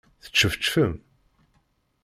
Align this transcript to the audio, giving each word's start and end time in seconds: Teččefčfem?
Teččefčfem? 0.23 0.93